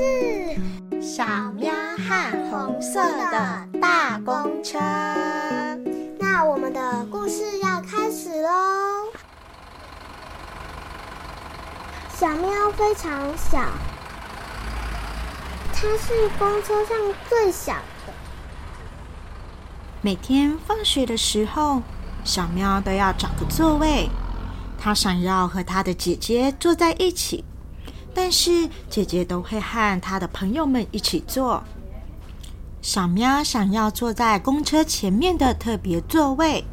[0.00, 1.22] 是小
[1.58, 1.70] 喵
[2.08, 4.78] 和红色的大公车。
[6.18, 8.48] 那我们的故事要开始喽。
[12.08, 13.58] 小喵非常小，
[15.74, 16.96] 它是公车上
[17.28, 17.74] 最小
[18.06, 18.14] 的。
[20.00, 21.82] 每天放学的时候，
[22.24, 24.08] 小喵都要找个座位。
[24.78, 27.44] 它想要和它的姐姐坐在一起，
[28.14, 31.62] 但是姐姐都会和她的朋友们一起坐。
[32.82, 36.64] 小喵想要坐在公车前面的特别座位，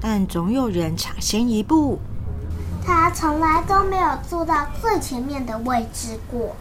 [0.00, 1.98] 但总有人抢先一步。
[2.84, 6.54] 它从来都没有坐到最前面的位置过。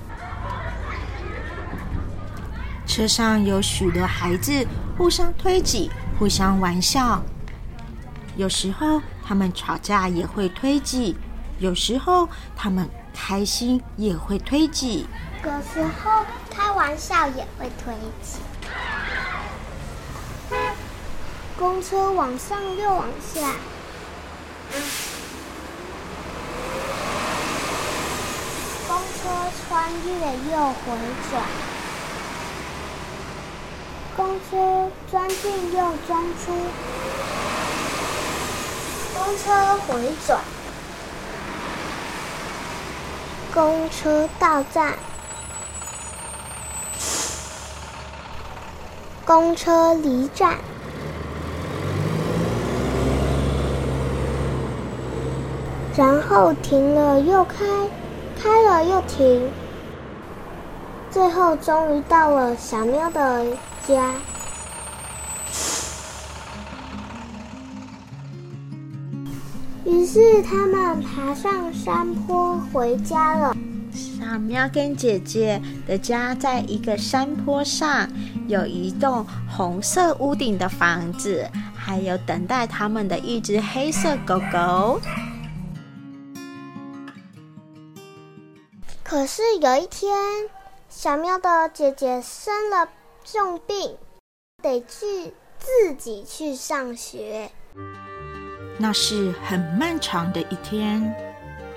[2.86, 4.66] 车上有许多孩子
[4.98, 5.92] 互相推挤。
[6.20, 7.22] 互相玩笑，
[8.38, 11.16] 有时候他们吵架也会推挤，
[11.60, 15.06] 有时候他们开心也会推挤，
[15.44, 18.40] 有时候开玩笑也会推挤。
[21.58, 23.56] 公车往上又往下，
[28.88, 29.28] 公车
[29.68, 30.12] 穿越
[30.52, 30.98] 又回
[31.30, 31.44] 转。
[34.16, 36.56] 公车钻进又钻出，
[39.14, 40.40] 公车回转，
[43.58, 44.94] 公车到站，
[49.26, 50.58] 公车离站，
[55.96, 57.66] 然后停了又开，
[58.40, 59.52] 开了又停，
[61.10, 63.44] 最后终于到了小喵的。
[63.88, 64.12] 家，
[69.98, 73.58] 于是他们爬上山坡回家了。
[73.92, 78.08] 小喵跟姐姐的家在一个山坡上，
[78.48, 85.02] 有一栋红色屋顶的房子，还有等待他们的一只黑色狗狗。
[89.04, 90.16] 可是有一天，
[90.90, 92.88] 小喵的姐姐生了。
[93.26, 93.98] 重病，
[94.62, 97.52] 得去自己去上学。
[98.78, 101.14] 那是很漫长的一天。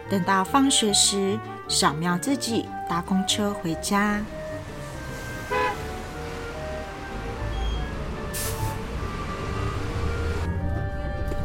[0.09, 1.39] 等到放学时，
[1.69, 4.21] 小喵自己搭公车回家。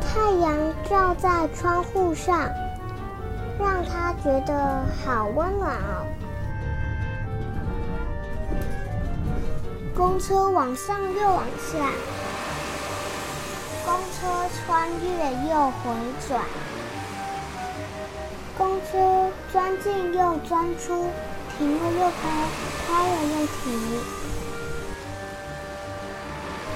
[0.02, 0.58] 太阳
[0.90, 2.50] 照在窗户上，
[3.60, 6.08] 让他觉得好温暖哦。
[9.96, 11.92] 公车往上又往下，
[13.86, 15.08] 公车穿越
[15.48, 15.94] 又回
[16.28, 16.44] 转，
[18.58, 21.06] 公车钻进又钻出，
[21.56, 22.24] 停了又开，
[22.88, 24.02] 开了又停。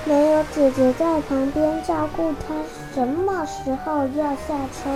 [0.06, 2.54] 没有姐姐在旁边照顾他，
[2.94, 4.90] 什么时候要下车？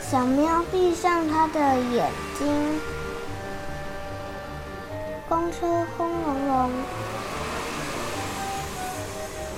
[0.00, 2.80] 小喵闭上它的眼睛。
[5.28, 6.70] 公车轰隆隆，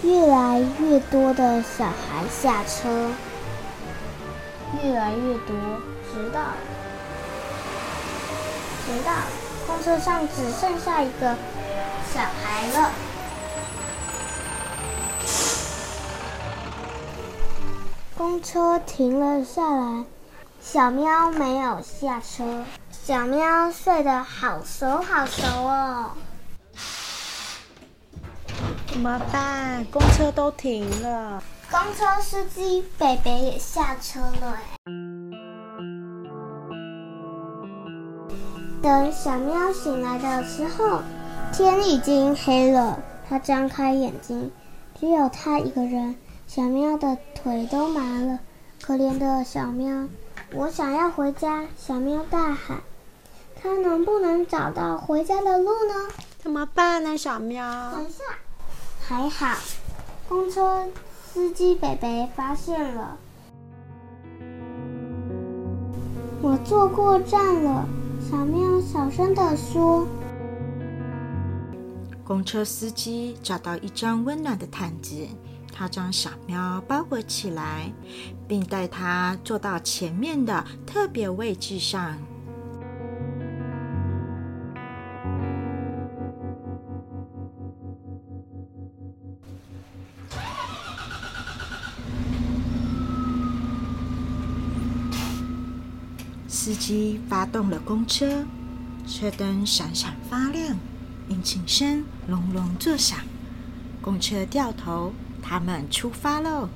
[0.05, 3.11] 越来越多的小孩下车，
[4.83, 5.57] 越来越多，
[6.13, 6.41] 直到
[8.85, 9.13] 直到
[9.67, 11.35] 公车上只剩下一个
[12.13, 12.91] 小孩了。
[18.15, 20.05] 公车停了下来，
[20.61, 22.63] 小喵没有下车。
[22.93, 26.11] 小喵睡得好熟好熟哦，
[28.95, 29.85] 怎么办？
[29.87, 34.57] 公车都停了，公车司机北北也下车了
[38.81, 41.01] 等小喵醒来的时候，
[41.53, 43.01] 天已经黑了。
[43.29, 44.53] 它张开眼睛，
[45.01, 46.15] 只有它一个人。
[46.47, 48.39] 小喵的腿都麻了，
[48.81, 50.07] 可怜的小喵！
[50.53, 51.65] 我想要回家！
[51.77, 52.79] 小喵大喊。
[53.61, 55.95] 它能不能找到回家的路呢？
[56.39, 57.91] 怎么办呢，小喵？
[57.91, 58.23] 等一下，
[59.07, 59.55] 还好，
[60.27, 60.89] 公车
[61.27, 63.19] 司机北北发现了。
[66.41, 67.87] 我坐过站了，
[68.19, 70.09] 小喵小声的说。
[72.25, 75.15] 公车司机找到一张温暖的毯子，
[75.71, 77.93] 他将小喵包裹起来，
[78.49, 82.17] 并带它坐到前面的特别位置上。
[96.65, 98.43] 司机发动了公车，
[99.07, 100.79] 车灯闪闪发亮，
[101.29, 103.19] 引擎声隆隆作响。
[104.01, 105.13] 公车掉头，
[105.43, 106.71] 他们出发喽。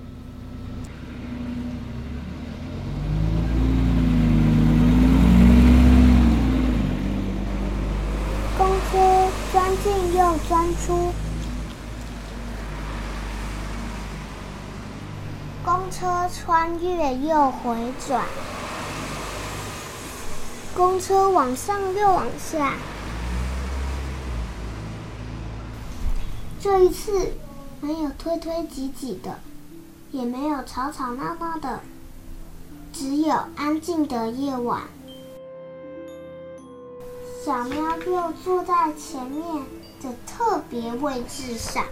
[8.58, 11.14] 公车钻进又钻出，
[15.64, 17.74] 公车穿越又回
[18.06, 18.22] 转，
[20.78, 22.74] 公车往上又往下。
[26.60, 27.32] 这一次
[27.80, 29.40] 没有推推挤挤的，
[30.12, 31.80] 也没有吵吵闹闹的，
[32.92, 34.82] 只有安静的夜晚。
[37.44, 39.44] 小喵就坐在前面
[40.00, 41.84] 的特别位置上，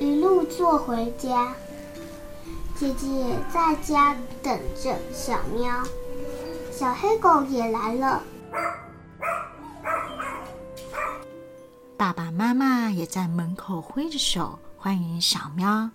[0.00, 1.54] 一路坐回家。
[2.74, 3.06] 姐姐
[3.52, 5.82] 在家等着小喵，
[6.78, 8.22] 小黑狗也来了。
[11.96, 15.90] 爸爸妈妈也在门口挥着手欢迎小喵。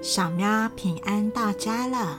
[0.00, 2.18] 小喵平安到家了。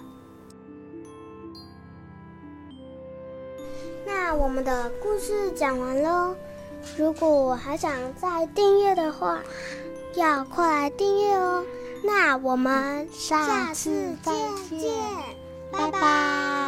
[4.05, 6.35] 那我们的故事讲完喽。
[6.95, 9.39] 如果还想再订阅的话，
[10.13, 11.65] 要快来订阅哦。
[12.03, 14.31] 那我们下次再
[14.69, 14.93] 见，
[15.71, 16.64] 拜拜。